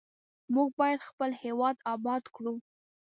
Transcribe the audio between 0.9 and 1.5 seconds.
خپل